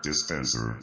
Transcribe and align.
Dispenser. 0.00 0.78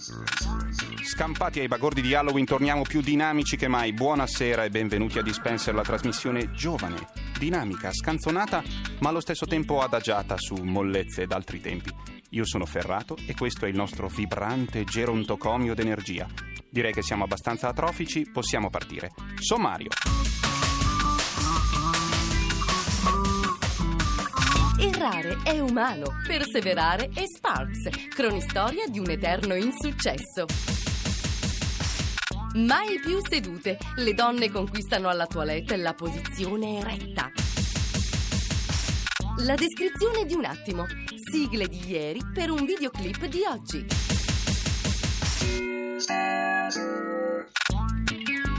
Scampati 1.04 1.59
ai 1.59 1.68
bagordi 1.68 2.02
di 2.02 2.13
Halloween 2.13 2.45
torniamo 2.45 2.83
più 2.83 3.02
dinamici 3.02 3.57
che 3.57 3.68
mai. 3.68 3.91
Buonasera 3.91 4.63
e 4.63 4.70
benvenuti 4.70 5.18
a 5.18 5.23
Dispenser, 5.23 5.73
la 5.73 5.82
trasmissione 5.82 6.51
giovane, 6.51 7.07
dinamica, 7.38 7.91
scanzonata, 7.91 8.61
ma 9.00 9.10
allo 9.10 9.19
stesso 9.19 9.47
tempo 9.47 9.82
adagiata 9.82 10.38
su 10.38 10.55
mollezze 10.55 11.25
d'altri 11.25 11.60
tempi. 11.60 11.91
Io 12.32 12.46
sono 12.46 12.65
Ferrato 12.65 13.18
e 13.25 13.33
questo 13.33 13.65
è 13.65 13.69
il 13.69 13.75
nostro 13.75 14.07
vibrante 14.07 14.83
gerontocomio 14.83 15.74
d'energia. 15.74 16.27
Direi 16.69 16.93
che 16.93 17.02
siamo 17.02 17.24
abbastanza 17.24 17.69
atrofici, 17.69 18.29
possiamo 18.29 18.69
partire. 18.69 19.11
Sommario. 19.39 19.89
Errare 24.79 25.39
è 25.43 25.59
umano, 25.59 26.05
perseverare 26.27 27.09
è 27.11 27.25
Sparks, 27.25 27.89
cronistoria 28.09 28.85
di 28.87 28.99
un 28.99 29.09
eterno 29.09 29.55
insuccesso. 29.55 30.45
Mai 32.53 32.99
più 32.99 33.17
sedute, 33.27 33.80
le 33.95 34.13
donne 34.13 34.52
conquistano 34.52 35.09
alla 35.09 35.25
toilette 35.25 35.77
la 35.77 35.95
posizione 35.95 36.77
eretta. 36.77 37.31
La 39.37 39.55
descrizione 39.55 40.25
di 40.25 40.35
un 40.35 40.45
attimo, 40.45 40.85
sigle 41.31 41.67
di 41.67 41.89
ieri 41.89 42.21
per 42.31 42.52
un 42.52 42.63
videoclip 42.63 43.25
di 43.25 43.41
oggi. 43.49 43.85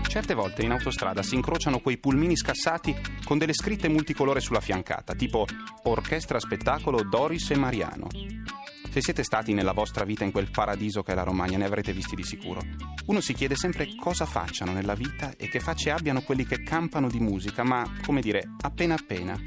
Certe 0.09 0.33
volte 0.33 0.63
in 0.63 0.71
autostrada 0.71 1.23
si 1.23 1.35
incrociano 1.35 1.81
quei 1.81 1.99
pulmini 1.99 2.35
scassati 2.35 2.97
con 3.25 3.37
delle 3.37 3.53
scritte 3.53 3.89
multicolore 3.89 4.41
sulla 4.41 4.61
fiancata, 4.61 5.15
tipo 5.15 5.47
Orchestra 5.83 6.41
Spettacolo 6.41 7.03
Doris 7.03 7.51
e 7.51 7.57
Mariano. 7.57 8.09
Se 8.91 9.03
siete 9.03 9.23
stati 9.23 9.53
nella 9.53 9.73
vostra 9.73 10.05
vita 10.05 10.25
in 10.25 10.33
quel 10.33 10.51
paradiso 10.51 11.03
che 11.03 11.13
è 11.13 11.15
la 11.15 11.25
Romagna, 11.25 11.59
ne 11.59 11.67
avrete 11.67 11.93
visti 11.93 12.17
di 12.17 12.25
sicuro. 12.25 12.63
Uno 13.05 13.21
si 13.21 13.35
chiede 13.35 13.55
sempre 13.55 13.95
cosa 13.97 14.25
facciano 14.25 14.73
nella 14.73 14.95
vita 14.95 15.35
e 15.37 15.49
che 15.49 15.61
facce 15.61 15.91
abbiano 15.91 16.23
quelli 16.23 16.47
che 16.47 16.63
campano 16.63 17.09
di 17.09 17.21
musica, 17.21 17.63
ma, 17.63 17.85
come 18.03 18.23
dire, 18.23 18.43
appena 18.63 18.95
appena. 18.95 19.39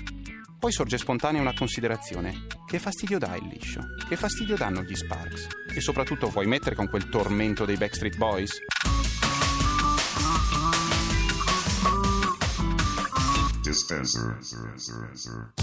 Poi 0.59 0.71
sorge 0.71 0.99
spontanea 0.99 1.41
una 1.41 1.55
considerazione. 1.55 2.45
Che 2.67 2.77
fastidio 2.77 3.17
dà 3.17 3.35
il 3.35 3.47
liscio? 3.47 3.81
Che 4.07 4.15
fastidio 4.15 4.55
danno 4.55 4.83
gli 4.83 4.95
Sparks? 4.95 5.47
E 5.75 5.81
soprattutto 5.81 6.29
vuoi 6.29 6.45
mettere 6.45 6.75
con 6.75 6.87
quel 6.87 7.09
tormento 7.09 7.65
dei 7.65 7.77
Backstreet 7.77 8.15
Boys? 8.15 8.59
Dispenser. 13.71 15.53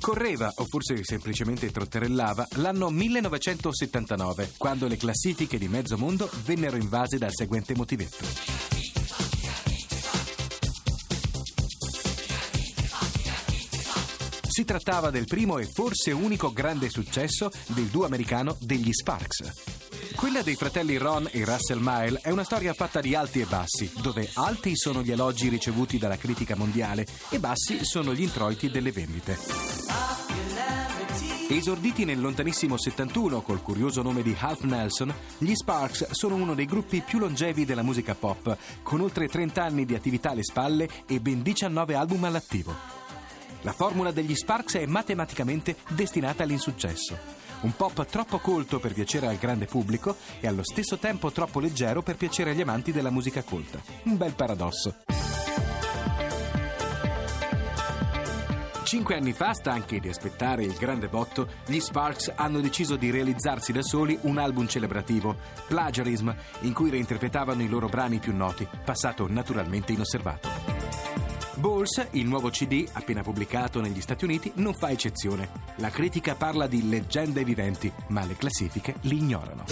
Correva, 0.00 0.52
o 0.56 0.66
forse 0.66 1.02
semplicemente 1.02 1.70
trotterellava, 1.70 2.46
l'anno 2.56 2.90
1979, 2.90 4.52
quando 4.58 4.86
le 4.86 4.98
classifiche 4.98 5.56
di 5.56 5.66
mezzo 5.68 5.96
mondo 5.96 6.28
vennero 6.44 6.76
invase 6.76 7.16
dal 7.16 7.32
seguente 7.32 7.74
motivetto. 7.74 8.22
Si 14.46 14.64
trattava 14.66 15.08
del 15.08 15.24
primo 15.24 15.56
e 15.56 15.64
forse 15.64 16.12
unico 16.12 16.52
grande 16.52 16.90
successo 16.90 17.50
del 17.68 17.86
duo 17.86 18.04
americano 18.04 18.58
degli 18.60 18.92
Sparks. 18.92 19.79
Quella 20.20 20.42
dei 20.42 20.54
fratelli 20.54 20.98
Ron 20.98 21.30
e 21.30 21.46
Russell 21.46 21.78
Mile 21.80 22.20
è 22.20 22.28
una 22.28 22.44
storia 22.44 22.74
fatta 22.74 23.00
di 23.00 23.14
alti 23.14 23.40
e 23.40 23.46
bassi, 23.46 23.90
dove 24.02 24.28
alti 24.34 24.76
sono 24.76 25.00
gli 25.00 25.10
elogi 25.10 25.48
ricevuti 25.48 25.96
dalla 25.96 26.18
critica 26.18 26.54
mondiale 26.54 27.06
e 27.30 27.38
bassi 27.40 27.86
sono 27.86 28.12
gli 28.12 28.20
introiti 28.20 28.70
delle 28.70 28.92
vendite. 28.92 29.38
Esorditi 31.48 32.04
nel 32.04 32.20
lontanissimo 32.20 32.76
71 32.76 33.40
col 33.40 33.62
curioso 33.62 34.02
nome 34.02 34.20
di 34.20 34.36
Half 34.38 34.64
Nelson, 34.64 35.12
gli 35.38 35.54
Sparks 35.54 36.10
sono 36.10 36.34
uno 36.34 36.54
dei 36.54 36.66
gruppi 36.66 37.00
più 37.00 37.18
longevi 37.18 37.64
della 37.64 37.82
musica 37.82 38.14
pop, 38.14 38.54
con 38.82 39.00
oltre 39.00 39.26
30 39.26 39.64
anni 39.64 39.86
di 39.86 39.94
attività 39.94 40.32
alle 40.32 40.44
spalle 40.44 40.86
e 41.06 41.18
ben 41.20 41.40
19 41.40 41.94
album 41.94 42.24
all'attivo. 42.24 42.76
La 43.62 43.72
formula 43.72 44.10
degli 44.10 44.34
Sparks 44.34 44.74
è 44.74 44.84
matematicamente 44.84 45.76
destinata 45.88 46.42
all'insuccesso. 46.42 47.49
Un 47.62 47.76
pop 47.76 48.06
troppo 48.06 48.38
colto 48.38 48.78
per 48.78 48.94
piacere 48.94 49.26
al 49.26 49.36
grande 49.36 49.66
pubblico 49.66 50.16
e 50.40 50.46
allo 50.46 50.62
stesso 50.62 50.96
tempo 50.96 51.30
troppo 51.30 51.60
leggero 51.60 52.02
per 52.02 52.16
piacere 52.16 52.50
agli 52.50 52.62
amanti 52.62 52.90
della 52.90 53.10
musica 53.10 53.42
colta. 53.42 53.80
Un 54.04 54.16
bel 54.16 54.32
paradosso. 54.34 54.96
Cinque 58.90 59.14
anni 59.14 59.32
fa, 59.32 59.52
stanchi 59.52 60.00
di 60.00 60.08
aspettare 60.08 60.64
il 60.64 60.72
grande 60.72 61.06
botto, 61.06 61.46
gli 61.66 61.78
Sparks 61.78 62.32
hanno 62.34 62.60
deciso 62.60 62.96
di 62.96 63.10
realizzarsi 63.10 63.70
da 63.70 63.82
soli 63.82 64.18
un 64.22 64.38
album 64.38 64.66
celebrativo, 64.66 65.36
Plagiarism, 65.68 66.28
in 66.62 66.72
cui 66.72 66.90
reinterpretavano 66.90 67.62
i 67.62 67.68
loro 67.68 67.88
brani 67.88 68.18
più 68.18 68.34
noti, 68.34 68.66
passato 68.84 69.28
naturalmente 69.28 69.92
inosservato. 69.92 70.79
Balls, 71.60 72.08
il 72.12 72.26
nuovo 72.26 72.48
CD 72.48 72.88
appena 72.90 73.22
pubblicato 73.22 73.82
negli 73.82 74.00
Stati 74.00 74.24
Uniti, 74.24 74.50
non 74.56 74.72
fa 74.72 74.90
eccezione. 74.90 75.50
La 75.76 75.90
critica 75.90 76.34
parla 76.34 76.66
di 76.66 76.88
leggende 76.88 77.44
viventi, 77.44 77.92
ma 78.08 78.24
le 78.24 78.34
classifiche 78.34 78.94
li 79.02 79.18
ignorano. 79.18 79.64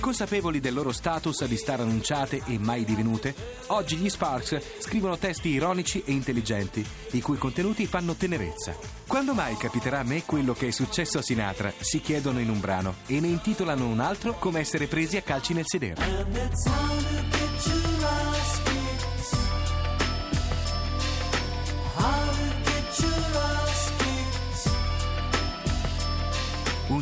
Consapevoli 0.00 0.60
del 0.60 0.72
loro 0.72 0.92
status 0.92 1.44
di 1.44 1.56
star 1.56 1.80
annunciate 1.80 2.40
e 2.46 2.58
mai 2.58 2.84
divenute, 2.84 3.34
oggi 3.66 3.96
gli 3.96 4.08
Sparks 4.08 4.58
scrivono 4.78 5.18
testi 5.18 5.50
ironici 5.50 6.02
e 6.04 6.12
intelligenti, 6.12 6.84
i 7.10 7.20
cui 7.20 7.36
contenuti 7.36 7.86
fanno 7.86 8.14
tenerezza. 8.14 8.74
Quando 9.06 9.34
mai 9.34 9.56
capiterà 9.56 9.98
a 9.98 10.04
me 10.04 10.24
quello 10.24 10.54
che 10.54 10.68
è 10.68 10.70
successo 10.70 11.18
a 11.18 11.22
Sinatra? 11.22 11.70
Si 11.78 12.00
chiedono 12.00 12.40
in 12.40 12.48
un 12.48 12.60
brano 12.60 12.94
e 13.06 13.20
ne 13.20 13.28
intitolano 13.28 13.86
un 13.86 14.00
altro 14.00 14.38
come 14.38 14.60
essere 14.60 14.86
presi 14.86 15.18
a 15.18 15.22
calci 15.22 15.52
nel 15.52 15.66
sedere. 15.66 16.02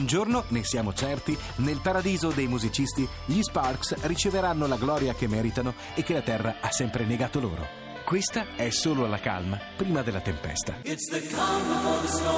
Giorno, 0.09 0.45
ne 0.49 0.65
siamo 0.65 0.93
certi, 0.95 1.37
nel 1.57 1.81
paradiso 1.81 2.31
dei 2.31 2.49
musicisti, 2.49 3.07
gli 3.27 3.43
Sparks 3.43 3.95
riceveranno 4.07 4.67
la 4.67 4.77
gloria 4.77 5.15
che 5.15 5.29
meritano 5.29 5.75
e 5.95 6.03
che 6.03 6.15
la 6.15 6.23
terra 6.23 6.57
ha 6.61 6.73
sempre 6.73 7.05
negato 7.05 7.39
loro. 7.39 7.69
Questa 8.05 8.57
è 8.57 8.71
solo 8.71 9.07
la 9.07 9.21
calma 9.21 9.61
prima 9.77 10.01
della 10.01 10.21
tempesta. 10.21 10.79
It's 10.85 11.11
the 11.11 11.21
calm 11.29 11.69
before 11.69 12.01
the 12.01 12.09
storm. 12.09 12.38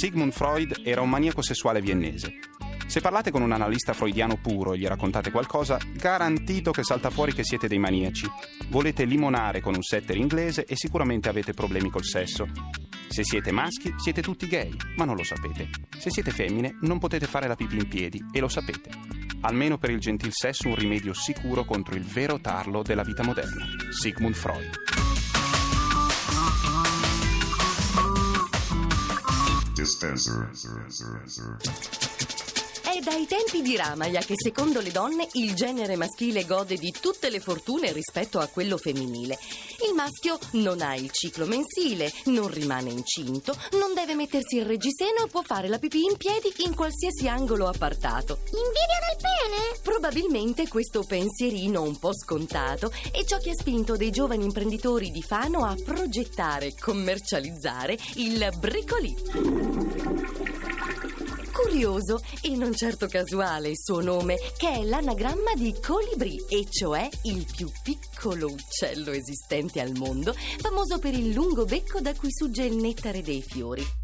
Sigmund 0.00 0.32
Freud 0.32 0.80
era 0.82 1.02
un 1.02 1.10
maniaco 1.10 1.42
sessuale 1.42 1.82
viennese. 1.82 2.38
Se 2.86 3.02
parlate 3.02 3.30
con 3.30 3.42
un 3.42 3.52
analista 3.52 3.92
freudiano 3.92 4.38
puro 4.40 4.72
e 4.72 4.78
gli 4.78 4.86
raccontate 4.86 5.30
qualcosa, 5.30 5.78
garantito 5.92 6.70
che 6.70 6.82
salta 6.82 7.10
fuori 7.10 7.34
che 7.34 7.44
siete 7.44 7.68
dei 7.68 7.76
maniaci. 7.76 8.26
Volete 8.68 9.04
limonare 9.04 9.60
con 9.60 9.74
un 9.74 9.82
setter 9.82 10.16
inglese 10.16 10.64
e 10.64 10.74
sicuramente 10.74 11.28
avete 11.28 11.52
problemi 11.52 11.90
col 11.90 12.04
sesso. 12.04 12.48
Se 13.10 13.24
siete 13.24 13.50
maschi, 13.50 13.92
siete 13.98 14.22
tutti 14.22 14.48
gay, 14.48 14.74
ma 14.96 15.04
non 15.04 15.16
lo 15.16 15.22
sapete. 15.22 15.68
Se 15.98 16.08
siete 16.08 16.30
femmine, 16.30 16.78
non 16.80 16.98
potete 16.98 17.26
fare 17.26 17.46
la 17.46 17.54
pipì 17.54 17.76
in 17.76 17.86
piedi 17.86 18.24
e 18.32 18.40
lo 18.40 18.48
sapete. 18.48 18.88
Almeno 19.42 19.76
per 19.76 19.90
il 19.90 20.00
gentil 20.00 20.30
sesso 20.32 20.66
un 20.66 20.76
rimedio 20.76 21.12
sicuro 21.12 21.66
contro 21.66 21.94
il 21.94 22.04
vero 22.04 22.40
tarlo 22.40 22.80
della 22.80 23.02
vita 23.02 23.22
moderna. 23.22 23.66
Sigmund 23.90 24.34
Freud. 24.34 25.09
Dispenser. 29.80 30.50
È 32.82 33.00
dai 33.02 33.26
tempi 33.26 33.62
di 33.62 33.76
Ramaya 33.76 34.20
che 34.20 34.34
secondo 34.36 34.80
le 34.80 34.90
donne 34.90 35.26
il 35.32 35.54
genere 35.54 35.96
maschile 35.96 36.44
gode 36.44 36.76
di 36.76 36.92
tutte 37.00 37.30
le 37.30 37.40
fortune 37.40 37.90
rispetto 37.90 38.40
a 38.40 38.46
quello 38.48 38.76
femminile. 38.76 39.38
Il 39.88 39.94
maschio 39.94 40.38
non 40.62 40.82
ha 40.82 40.94
il 40.96 41.10
ciclo 41.10 41.46
mensile, 41.46 42.12
non 42.24 42.48
rimane 42.48 42.90
incinto, 42.90 43.56
non 43.72 43.94
deve 43.94 44.14
mettersi 44.14 44.56
il 44.56 44.66
reggiseno 44.66 45.24
e 45.24 45.28
può 45.30 45.40
fare 45.40 45.68
la 45.68 45.78
pipì 45.78 46.04
in 46.04 46.18
piedi 46.18 46.52
in 46.58 46.74
qualsiasi 46.74 47.26
angolo 47.26 47.66
appartato. 47.66 48.40
Invidia 48.44 48.98
del 49.08 49.16
pene? 49.16 49.69
Probabilmente 50.00 50.66
questo 50.66 51.02
pensierino 51.02 51.82
un 51.82 51.98
po' 51.98 52.14
scontato 52.14 52.90
è 53.12 53.22
ciò 53.22 53.36
che 53.36 53.50
ha 53.50 53.54
spinto 53.54 53.96
dei 53.96 54.10
giovani 54.10 54.44
imprenditori 54.44 55.10
di 55.10 55.20
Fano 55.20 55.62
a 55.66 55.76
progettare 55.84 56.68
e 56.68 56.74
commercializzare 56.74 57.98
il 58.14 58.48
bricolì. 58.58 59.14
Curioso 61.52 62.22
e 62.40 62.56
non 62.56 62.74
certo 62.74 63.08
casuale 63.08 63.68
il 63.68 63.78
suo 63.78 64.00
nome, 64.00 64.38
che 64.56 64.70
è 64.72 64.82
l'anagramma 64.84 65.52
di 65.54 65.76
colibrì, 65.78 66.42
e 66.48 66.66
cioè 66.70 67.06
il 67.24 67.44
più 67.54 67.70
piccolo 67.82 68.46
uccello 68.46 69.10
esistente 69.10 69.82
al 69.82 69.92
mondo, 69.92 70.32
famoso 70.60 70.98
per 70.98 71.12
il 71.12 71.32
lungo 71.32 71.66
becco 71.66 72.00
da 72.00 72.14
cui 72.14 72.32
sugge 72.32 72.64
il 72.64 72.76
nettare 72.76 73.20
dei 73.20 73.42
fiori. 73.42 73.99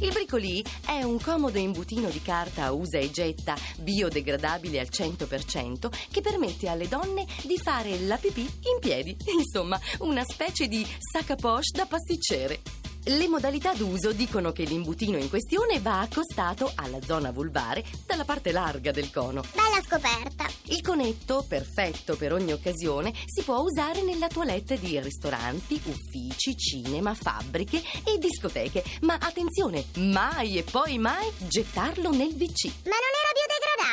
Il 0.00 0.12
bricolì 0.12 0.64
è 0.86 1.02
un 1.02 1.20
comodo 1.20 1.58
imbutino 1.58 2.08
di 2.08 2.22
carta 2.22 2.66
a 2.66 2.72
usa 2.72 2.98
e 2.98 3.10
getta, 3.10 3.56
biodegradabile 3.80 4.78
al 4.78 4.88
100%, 4.88 5.90
che 6.12 6.20
permette 6.20 6.68
alle 6.68 6.86
donne 6.86 7.26
di 7.42 7.58
fare 7.58 7.98
la 8.02 8.16
pipì 8.16 8.42
in 8.42 8.78
piedi. 8.78 9.16
Insomma, 9.36 9.78
una 9.98 10.22
specie 10.22 10.68
di 10.68 10.86
sac 10.98 11.30
à 11.30 11.34
poche 11.34 11.72
da 11.72 11.86
pasticcere. 11.86 12.87
Le 13.04 13.28
modalità 13.28 13.72
d'uso 13.72 14.12
dicono 14.12 14.52
che 14.52 14.64
l'imbutino 14.64 15.16
in 15.16 15.28
questione 15.28 15.80
va 15.80 16.00
accostato 16.00 16.72
alla 16.74 17.00
zona 17.00 17.30
vulvare 17.30 17.84
dalla 18.04 18.24
parte 18.24 18.52
larga 18.52 18.90
del 18.90 19.10
cono. 19.10 19.42
Bella 19.54 19.82
scoperta. 19.86 20.46
Il 20.64 20.82
conetto, 20.82 21.44
perfetto 21.48 22.16
per 22.16 22.32
ogni 22.32 22.52
occasione, 22.52 23.14
si 23.24 23.42
può 23.42 23.60
usare 23.60 24.02
nella 24.02 24.26
toilette 24.28 24.78
di 24.78 25.00
ristoranti, 25.00 25.80
uffici, 25.84 26.56
cinema, 26.56 27.14
fabbriche 27.14 27.82
e 28.04 28.18
discoteche. 28.18 28.84
Ma 29.02 29.14
attenzione, 29.14 29.86
mai 29.96 30.58
e 30.58 30.62
poi 30.64 30.98
mai 30.98 31.30
gettarlo 31.48 32.10
nel 32.10 32.34
WC. 32.34 32.72
Ma 32.84 32.96
non 32.98 33.14
era 33.16 33.32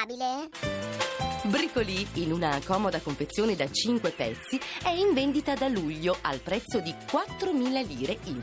biodegradabile? 0.10 1.04
Bricolì, 1.46 2.07
in 2.13 2.31
una 2.31 2.60
comoda 2.66 3.00
confezione 3.00 3.56
da 3.56 3.72
5 3.72 4.10
pezzi, 4.12 4.60
è 4.81 4.90
in 4.90 5.13
vendita 5.13 5.54
da 5.54 5.68
luglio 5.68 6.18
al 6.22 6.40
prezzo 6.40 6.80
di 6.80 6.92
4.000 6.92 7.86
lire 7.86 8.18
in 8.25 8.42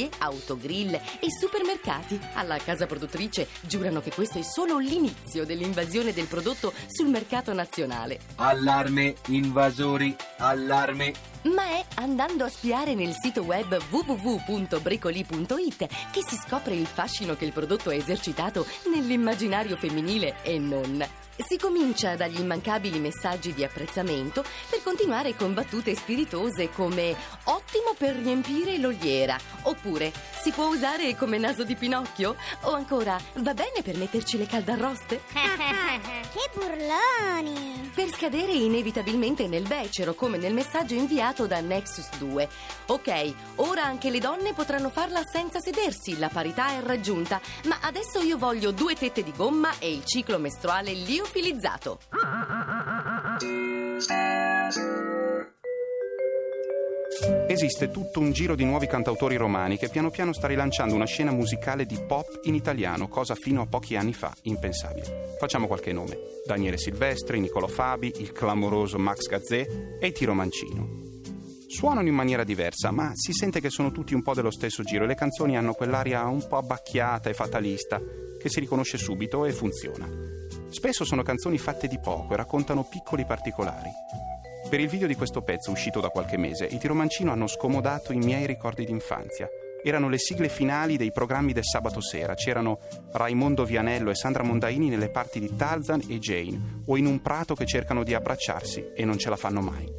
farmacie, 0.00 0.10
autogrill 0.18 0.94
e 0.94 1.26
supermercati. 1.38 2.18
Alla 2.34 2.56
casa 2.58 2.86
produttrice 2.86 3.48
giurano 3.60 4.00
che 4.00 4.12
questo 4.12 4.38
è 4.38 4.42
solo 4.42 4.78
l'inizio 4.78 5.44
dell'invasione 5.44 6.12
del 6.12 6.26
prodotto 6.26 6.72
sul 6.86 7.08
mercato 7.08 7.52
nazionale. 7.52 8.20
Allarme, 8.36 9.14
invasori, 9.26 10.14
allarme. 10.38 11.12
Ma 11.42 11.64
è 11.68 11.84
andando 11.94 12.44
a 12.44 12.50
spiare 12.50 12.94
nel 12.94 13.14
sito 13.18 13.42
web 13.42 13.80
www.bricoli.it 13.90 15.86
che 16.10 16.22
si 16.26 16.36
scopre 16.36 16.74
il 16.74 16.86
fascino 16.86 17.34
che 17.34 17.46
il 17.46 17.52
prodotto 17.52 17.88
ha 17.88 17.94
esercitato 17.94 18.66
nell'immaginario 18.92 19.76
femminile 19.76 20.42
e 20.42 20.58
non. 20.58 21.02
Si 21.36 21.56
comincia 21.56 22.16
dagli 22.16 22.38
immancabili 22.38 22.98
messaggi 22.98 23.54
di 23.54 23.64
apprezzamento 23.64 24.44
per 24.68 24.82
continuare 24.82 25.34
con 25.34 25.54
battute 25.54 25.94
spiritose 25.94 26.68
come 26.68 27.16
ottimo 27.44 27.94
per 27.96 28.16
riempire 28.16 28.76
l'oliera 28.76 29.38
oppure 29.62 30.12
si 30.42 30.50
può 30.50 30.66
usare 30.66 31.16
come 31.16 31.38
naso 31.38 31.64
di 31.64 31.74
Pinocchio 31.76 32.36
o 32.62 32.72
ancora 32.74 33.18
va 33.36 33.54
bene 33.54 33.80
per 33.82 33.96
metterci 33.96 34.36
le 34.36 34.44
caldarroste? 34.46 35.22
che 35.32 36.50
burloni! 36.52 37.90
Per 37.94 38.08
scadere 38.10 38.52
inevitabilmente 38.52 39.48
nel 39.48 39.66
becero 39.66 40.12
come 40.12 40.36
nel 40.36 40.52
messaggio 40.52 40.92
inviato 40.94 41.29
da 41.46 41.60
Nexus 41.60 42.08
2. 42.18 42.48
Ok, 42.86 43.34
ora 43.56 43.84
anche 43.84 44.10
le 44.10 44.18
donne 44.18 44.52
potranno 44.52 44.90
farla 44.90 45.22
senza 45.24 45.60
sedersi, 45.60 46.18
la 46.18 46.28
parità 46.28 46.70
è 46.70 46.82
raggiunta, 46.82 47.40
ma 47.66 47.78
adesso 47.82 48.20
io 48.20 48.36
voglio 48.36 48.72
due 48.72 48.94
tette 48.94 49.22
di 49.22 49.32
gomma 49.34 49.78
e 49.78 49.92
il 49.92 50.04
ciclo 50.04 50.38
mestruale 50.38 50.92
liofilizzato. 50.92 52.00
Esiste 57.50 57.90
tutto 57.90 58.20
un 58.20 58.30
giro 58.30 58.54
di 58.54 58.64
nuovi 58.64 58.86
cantautori 58.86 59.34
romani 59.34 59.76
che 59.76 59.88
piano 59.88 60.10
piano 60.10 60.32
sta 60.32 60.46
rilanciando 60.46 60.94
una 60.94 61.04
scena 61.04 61.32
musicale 61.32 61.84
di 61.84 61.98
pop 62.06 62.38
in 62.44 62.54
italiano, 62.54 63.08
cosa 63.08 63.34
fino 63.34 63.60
a 63.60 63.66
pochi 63.66 63.96
anni 63.96 64.12
fa 64.12 64.32
impensabile. 64.42 65.34
Facciamo 65.36 65.66
qualche 65.66 65.92
nome: 65.92 66.16
Daniele 66.46 66.78
Silvestri, 66.78 67.40
Niccolò 67.40 67.66
Fabi, 67.66 68.12
il 68.18 68.30
clamoroso 68.30 68.98
Max 68.98 69.26
Gazzè 69.26 69.66
e 69.98 70.12
Tiro 70.12 70.32
Mancino. 70.32 71.08
Suonano 71.66 72.06
in 72.06 72.14
maniera 72.14 72.44
diversa, 72.44 72.92
ma 72.92 73.10
si 73.14 73.32
sente 73.32 73.60
che 73.60 73.70
sono 73.70 73.90
tutti 73.90 74.14
un 74.14 74.22
po' 74.22 74.34
dello 74.34 74.52
stesso 74.52 74.84
giro 74.84 75.02
e 75.02 75.08
le 75.08 75.16
canzoni 75.16 75.56
hanno 75.56 75.74
quell'aria 75.74 76.24
un 76.28 76.46
po' 76.46 76.58
abbacchiata 76.58 77.30
e 77.30 77.34
fatalista 77.34 78.00
che 78.38 78.48
si 78.48 78.60
riconosce 78.60 78.96
subito 78.96 79.44
e 79.44 79.50
funziona. 79.50 80.08
Spesso 80.68 81.04
sono 81.04 81.24
canzoni 81.24 81.58
fatte 81.58 81.88
di 81.88 81.98
poco 81.98 82.32
e 82.32 82.36
raccontano 82.36 82.84
piccoli 82.84 83.24
particolari. 83.24 83.90
Per 84.70 84.78
il 84.78 84.86
video 84.86 85.08
di 85.08 85.16
questo 85.16 85.42
pezzo, 85.42 85.72
uscito 85.72 85.98
da 85.98 86.10
qualche 86.10 86.36
mese, 86.36 86.64
i 86.64 86.78
Tiromancino 86.78 87.32
hanno 87.32 87.48
scomodato 87.48 88.12
i 88.12 88.18
miei 88.18 88.46
ricordi 88.46 88.84
d'infanzia. 88.84 89.48
Erano 89.82 90.08
le 90.08 90.16
sigle 90.16 90.48
finali 90.48 90.96
dei 90.96 91.10
programmi 91.10 91.52
del 91.52 91.64
sabato 91.64 92.00
sera. 92.00 92.34
C'erano 92.34 92.78
Raimondo 93.10 93.64
Vianello 93.64 94.10
e 94.10 94.14
Sandra 94.14 94.44
Mondaini 94.44 94.88
nelle 94.88 95.10
parti 95.10 95.40
di 95.40 95.56
Tarzan 95.56 96.02
e 96.06 96.20
Jane, 96.20 96.82
o 96.86 96.96
in 96.96 97.06
un 97.06 97.20
prato 97.20 97.56
che 97.56 97.66
cercano 97.66 98.04
di 98.04 98.14
abbracciarsi 98.14 98.92
e 98.94 99.04
non 99.04 99.18
ce 99.18 99.28
la 99.28 99.34
fanno 99.34 99.60
mai. 99.60 99.92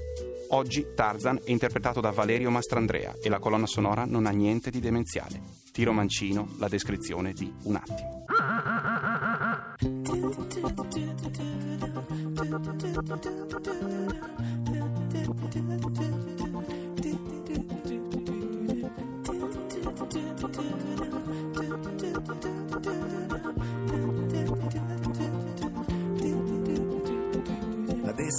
Oggi 0.51 0.93
Tarzan 0.95 1.41
è 1.43 1.51
interpretato 1.51 1.99
da 1.99 2.11
Valerio 2.11 2.49
Mastrandrea 2.49 3.15
e 3.21 3.27
la 3.27 3.39
colonna 3.39 3.67
sonora 3.67 4.05
non 4.05 4.25
ha 4.25 4.31
niente 4.31 4.69
di 4.69 4.79
demenziale. 4.79 5.41
Tiro 5.73 5.91
Mancino, 5.91 6.47
la 6.59 6.69
descrizione 6.69 7.33
di 7.33 7.53
Un 7.63 7.75
attimo. 7.75 8.25
La 13.77 13.97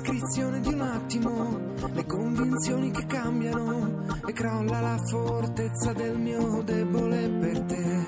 descrizione 0.02 0.60
di 0.60 0.68
un 0.68 0.80
attimo, 0.80 1.60
le 1.92 2.04
convinzioni 2.06 2.90
che 2.90 3.06
cambiano 3.06 4.04
e 4.26 4.32
crolla 4.32 4.80
la 4.80 4.98
fortezza 5.08 5.92
del 5.92 6.18
mio 6.18 6.60
debole 6.62 7.28
per 7.28 7.60
te. 7.60 8.06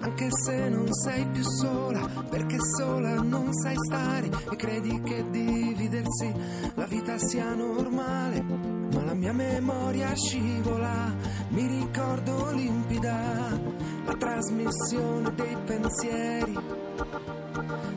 Anche 0.00 0.28
se 0.30 0.68
non 0.68 0.92
sei 0.92 1.24
più 1.28 1.44
sola, 1.44 2.00
perché 2.28 2.56
sola 2.76 3.14
non 3.22 3.52
sai 3.52 3.76
stare 3.86 4.30
e 4.50 4.56
credi 4.56 5.00
che 5.02 5.24
dividersi 5.30 6.34
la 6.74 6.86
vita 6.86 7.16
sia 7.18 7.54
normale. 7.54 8.42
Ma 8.42 9.04
la 9.04 9.14
mia 9.14 9.32
memoria 9.32 10.12
scivola, 10.12 11.14
mi 11.50 11.66
ricordo 11.68 12.50
limpida 12.50 13.60
la 14.06 14.14
trasmissione 14.14 15.32
dei 15.34 15.56
pensieri 15.64 16.75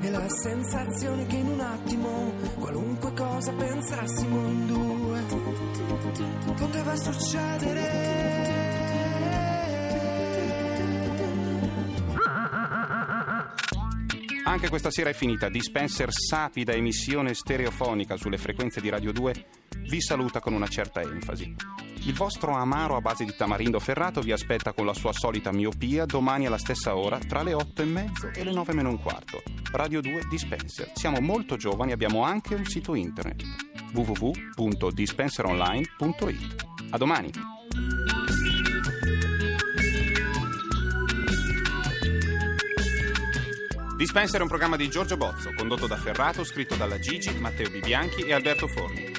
la 0.10 0.28
sensazione 0.30 1.25
che 1.25 1.36
in 1.36 1.48
un 1.48 1.60
attimo 1.60 2.34
qualunque 2.58 3.13
cosa 3.13 3.51
pensassimo 3.54 4.48
in 4.48 4.68
due 4.68 5.24
poteva 6.56 6.96
succedere. 6.96 8.38
Anche 14.46 14.70
questa 14.70 14.89
sera 14.89 15.12
è 15.12 15.13
finita. 15.13 15.48
Dispenser 15.48 16.10
sapida 16.12 16.74
emissione 16.74 17.36
stereofonica 17.36 18.18
sulle 18.18 18.38
frequenze 18.38 18.82
di 18.82 18.89
Radio 18.89 19.12
2 19.12 19.46
vi 19.89 20.01
saluta 20.01 20.39
con 20.39 20.54
una 20.54 20.68
certa 20.68 21.01
enfasi. 21.01 21.56
Il 22.06 22.13
vostro 22.13 22.54
amaro 22.54 22.96
a 22.96 23.01
base 23.01 23.25
di 23.25 23.36
tamarindo 23.38 23.80
ferrato 23.80 24.22
vi 24.22 24.32
aspetta 24.32 24.74
con 24.74 24.86
la 24.86 24.94
sua 24.94 25.13
solita 25.13 25.51
miopia 25.51 26.06
domani 26.06 26.48
alla 26.48 26.58
stessa 26.58 26.96
ora 26.96 27.20
tra 27.20 27.44
le 27.44 27.54
8 27.54 27.82
e 27.82 27.86
mezzo 27.86 28.32
e 28.34 28.44
le 28.44 28.51
9 28.51 28.74
meno 28.74 28.89
un 28.89 29.00
quarto. 29.00 29.59
Radio 29.72 30.02
2 30.02 30.26
Dispenser. 30.28 30.92
Siamo 30.96 31.20
molto 31.20 31.56
giovani 31.56 31.92
e 31.92 31.94
abbiamo 31.94 32.24
anche 32.24 32.56
un 32.56 32.66
sito 32.66 32.96
internet 32.96 33.44
www.dispenseronline.it. 33.94 36.66
A 36.90 36.98
domani! 36.98 37.30
Dispenser 43.96 44.40
è 44.40 44.44
un 44.44 44.50
programma 44.50 44.76
di 44.76 44.90
Giorgio 44.90 45.18
Bozzo, 45.18 45.54
condotto 45.54 45.86
da 45.86 45.98
Ferrato, 45.98 46.44
scritto 46.44 46.74
dalla 46.76 46.98
Gigi, 47.00 47.38
Matteo 47.38 47.70
Bibianchi 47.70 48.22
e 48.22 48.34
Alberto 48.34 48.68
Forni. 48.68 49.19